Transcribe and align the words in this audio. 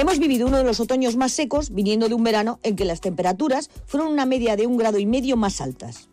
Hemos 0.00 0.18
vivido 0.18 0.46
uno 0.46 0.56
de 0.56 0.64
los 0.64 0.80
otoños 0.80 1.16
más 1.16 1.30
secos, 1.30 1.74
viniendo 1.74 2.08
de 2.08 2.14
un 2.14 2.24
verano 2.24 2.58
en 2.62 2.74
que 2.74 2.86
las 2.86 3.02
temperaturas 3.02 3.68
fueron 3.84 4.10
una 4.10 4.24
media 4.24 4.56
de 4.56 4.66
un 4.66 4.78
grado 4.78 4.98
y 4.98 5.04
medio 5.04 5.36
más 5.36 5.60
altas. 5.60 6.08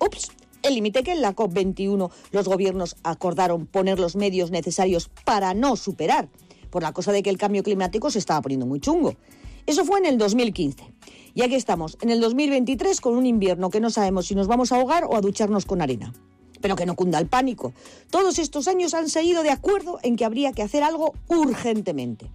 Ups, 0.00 0.30
el 0.62 0.74
límite 0.74 1.02
que 1.02 1.12
en 1.12 1.20
la 1.20 1.36
COP21 1.36 2.10
los 2.30 2.48
gobiernos 2.48 2.96
acordaron 3.02 3.66
poner 3.66 3.98
los 3.98 4.16
medios 4.16 4.50
necesarios 4.50 5.10
para 5.26 5.52
no 5.52 5.76
superar, 5.76 6.30
por 6.70 6.82
la 6.82 6.94
cosa 6.94 7.12
de 7.12 7.22
que 7.22 7.28
el 7.28 7.36
cambio 7.36 7.62
climático 7.62 8.10
se 8.10 8.20
estaba 8.20 8.40
poniendo 8.40 8.64
muy 8.64 8.80
chungo. 8.80 9.16
Eso 9.66 9.84
fue 9.84 9.98
en 9.98 10.06
el 10.06 10.16
2015. 10.16 10.90
Y 11.34 11.42
aquí 11.42 11.56
estamos, 11.56 11.98
en 12.00 12.08
el 12.08 12.22
2023, 12.22 13.02
con 13.02 13.16
un 13.16 13.26
invierno 13.26 13.68
que 13.68 13.80
no 13.80 13.90
sabemos 13.90 14.28
si 14.28 14.34
nos 14.34 14.46
vamos 14.46 14.72
a 14.72 14.76
ahogar 14.76 15.04
o 15.04 15.14
a 15.14 15.20
ducharnos 15.20 15.66
con 15.66 15.82
arena. 15.82 16.14
Pero 16.62 16.74
que 16.74 16.86
no 16.86 16.96
cunda 16.96 17.18
el 17.18 17.26
pánico. 17.26 17.74
Todos 18.08 18.38
estos 18.38 18.66
años 18.66 18.94
han 18.94 19.10
seguido 19.10 19.42
de 19.42 19.50
acuerdo 19.50 19.98
en 20.02 20.16
que 20.16 20.24
habría 20.24 20.52
que 20.52 20.62
hacer 20.62 20.82
algo 20.82 21.12
urgentemente. 21.28 22.30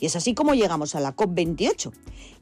Y 0.00 0.06
es 0.06 0.16
así 0.16 0.34
como 0.34 0.54
llegamos 0.54 0.94
a 0.94 1.00
la 1.00 1.14
COP28, 1.14 1.92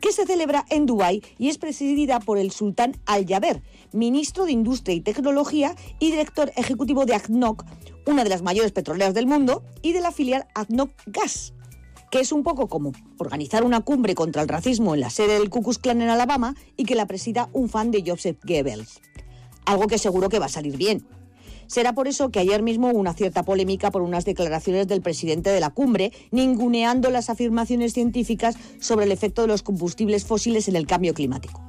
que 0.01 0.13
se 0.13 0.27
celebra 0.27 0.65
en 0.69 0.87
Dubái 0.87 1.23
y 1.39 1.49
es 1.49 1.59
presidida 1.59 2.21
por 2.21 2.39
el 2.39 2.51
sultán 2.51 2.97
Al-Jaber, 3.07 3.63
ministro 3.93 4.45
de 4.45 4.53
Industria 4.53 4.95
y 4.95 5.01
Tecnología 5.01 5.75
y 5.99 6.11
director 6.11 6.53
ejecutivo 6.57 7.07
de 7.07 7.15
ACNOC, 7.15 7.65
una 8.07 8.25
de 8.25 8.31
las 8.31 8.43
mayores 8.43 8.73
petroleras 8.73 9.15
del 9.15 9.27
mundo, 9.27 9.63
y 9.83 9.93
de 9.93 10.01
la 10.01 10.13
filial 10.13 10.47
ACNOC 10.55 10.91
Gas, 11.07 11.55
que 12.11 12.21
es 12.21 12.33
un 12.33 12.43
poco 12.43 12.69
como 12.69 12.93
organizar 13.19 13.65
una 13.65 13.81
cumbre 13.81 14.15
contra 14.15 14.43
el 14.43 14.49
racismo 14.49 14.95
en 14.95 15.01
la 15.01 15.11
sede 15.11 15.39
del 15.39 15.51
Ku 15.51 15.63
Klux 15.63 15.79
Klan 15.79 16.03
en 16.03 16.11
Alabama 16.11 16.55
y 16.77 16.85
que 16.85 16.95
la 16.95 17.07
presida 17.07 17.49
un 17.53 17.69
fan 17.69 17.91
de 17.91 18.05
Joseph 18.07 18.39
Goebbels. 18.45 19.01
Algo 19.65 19.87
que 19.87 19.99
seguro 19.99 20.29
que 20.29 20.39
va 20.39 20.47
a 20.47 20.51
salir 20.51 20.77
bien. 20.77 21.07
Será 21.67 21.95
por 21.95 22.09
eso 22.09 22.31
que 22.31 22.41
ayer 22.41 22.63
mismo 22.63 22.91
hubo 22.91 22.99
una 22.99 23.15
cierta 23.15 23.43
polémica 23.43 23.91
por 23.91 24.03
unas 24.03 24.25
declaraciones 24.25 24.89
del 24.89 25.03
presidente 25.03 25.51
de 25.51 25.61
la 25.61 25.71
cumbre, 25.71 26.13
ninguneando 26.31 27.11
las 27.11 27.31
afirmaciones 27.31 27.93
científicas 27.93 28.57
sobre 28.81 29.07
el 29.07 29.13
efecto 29.13 29.43
de 29.43 29.49
los 29.49 29.63
combustibles 29.63 30.25
fósiles 30.25 30.69
en 30.69 30.77
el 30.77 30.87
cambio 30.87 31.15
climático 31.15 31.63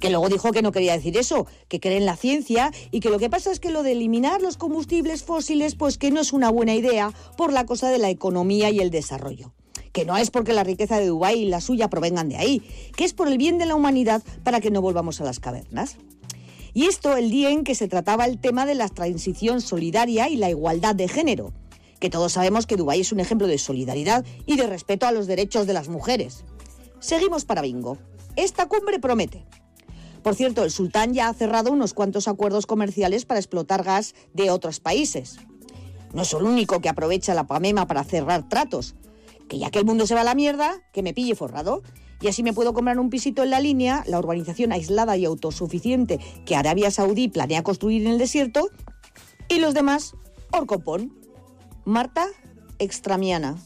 que 0.00 0.10
luego 0.10 0.28
dijo 0.28 0.52
que 0.52 0.62
no 0.62 0.72
quería 0.72 0.92
decir 0.92 1.16
eso, 1.16 1.46
que 1.68 1.80
cree 1.80 1.96
en 1.96 2.06
la 2.06 2.16
ciencia 2.16 2.72
y 2.90 3.00
que 3.00 3.10
lo 3.10 3.18
que 3.18 3.30
pasa 3.30 3.50
es 3.50 3.60
que 3.60 3.70
lo 3.70 3.82
de 3.82 3.92
eliminar 3.92 4.42
los 4.42 4.56
combustibles 4.56 5.22
fósiles 5.22 5.74
pues 5.74 5.98
que 5.98 6.10
no 6.10 6.20
es 6.20 6.32
una 6.32 6.50
buena 6.50 6.74
idea 6.74 7.12
por 7.36 7.52
la 7.52 7.66
cosa 7.66 7.90
de 7.90 7.98
la 7.98 8.10
economía 8.10 8.70
y 8.70 8.80
el 8.80 8.90
desarrollo. 8.90 9.52
Que 9.92 10.04
no 10.04 10.16
es 10.16 10.30
porque 10.30 10.52
la 10.52 10.64
riqueza 10.64 10.98
de 10.98 11.06
Dubái 11.06 11.40
y 11.40 11.48
la 11.48 11.60
suya 11.60 11.88
provengan 11.88 12.28
de 12.28 12.36
ahí, 12.36 12.62
que 12.96 13.04
es 13.04 13.14
por 13.14 13.28
el 13.28 13.38
bien 13.38 13.56
de 13.58 13.66
la 13.66 13.74
humanidad 13.74 14.22
para 14.44 14.60
que 14.60 14.70
no 14.70 14.82
volvamos 14.82 15.20
a 15.20 15.24
las 15.24 15.40
cavernas. 15.40 15.96
Y 16.76 16.84
esto 16.84 17.16
el 17.16 17.30
día 17.30 17.48
en 17.48 17.64
que 17.64 17.74
se 17.74 17.88
trataba 17.88 18.26
el 18.26 18.38
tema 18.38 18.66
de 18.66 18.74
la 18.74 18.90
transición 18.90 19.62
solidaria 19.62 20.28
y 20.28 20.36
la 20.36 20.50
igualdad 20.50 20.94
de 20.94 21.08
género, 21.08 21.54
que 22.00 22.10
todos 22.10 22.34
sabemos 22.34 22.66
que 22.66 22.76
Dubái 22.76 23.00
es 23.00 23.12
un 23.12 23.20
ejemplo 23.20 23.46
de 23.46 23.56
solidaridad 23.56 24.26
y 24.44 24.58
de 24.58 24.66
respeto 24.66 25.06
a 25.06 25.12
los 25.12 25.26
derechos 25.26 25.66
de 25.66 25.72
las 25.72 25.88
mujeres. 25.88 26.44
Seguimos 27.00 27.46
para 27.46 27.62
bingo. 27.62 27.96
Esta 28.36 28.66
cumbre 28.66 28.98
promete. 28.98 29.46
Por 30.22 30.34
cierto, 30.34 30.64
el 30.64 30.70
sultán 30.70 31.14
ya 31.14 31.30
ha 31.30 31.32
cerrado 31.32 31.72
unos 31.72 31.94
cuantos 31.94 32.28
acuerdos 32.28 32.66
comerciales 32.66 33.24
para 33.24 33.40
explotar 33.40 33.82
gas 33.82 34.14
de 34.34 34.50
otros 34.50 34.78
países. 34.78 35.38
No 36.12 36.20
es 36.20 36.32
el 36.34 36.42
único 36.42 36.82
que 36.82 36.90
aprovecha 36.90 37.32
la 37.32 37.46
PAMEMA 37.46 37.86
para 37.86 38.04
cerrar 38.04 38.50
tratos. 38.50 38.96
Que 39.48 39.58
ya 39.58 39.70
que 39.70 39.78
el 39.78 39.86
mundo 39.86 40.06
se 40.06 40.14
va 40.14 40.20
a 40.20 40.24
la 40.24 40.34
mierda, 40.34 40.82
que 40.92 41.02
me 41.02 41.14
pille 41.14 41.36
forrado 41.36 41.82
y 42.20 42.28
así 42.28 42.42
me 42.42 42.52
puedo 42.52 42.72
comprar 42.72 42.98
un 42.98 43.10
pisito 43.10 43.42
en 43.42 43.50
la 43.50 43.60
línea, 43.60 44.04
la 44.06 44.18
urbanización 44.18 44.72
aislada 44.72 45.16
y 45.16 45.24
autosuficiente 45.24 46.18
que 46.44 46.56
Arabia 46.56 46.90
Saudí 46.90 47.28
planea 47.28 47.62
construir 47.62 48.02
en 48.02 48.12
el 48.12 48.18
desierto, 48.18 48.70
y 49.48 49.60
los 49.60 49.74
demás, 49.74 50.14
Orcopón. 50.52 51.12
Marta 51.84 52.26
Extramiana. 52.78 53.56